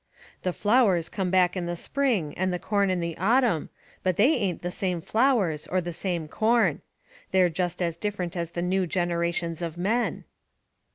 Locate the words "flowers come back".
0.51-1.55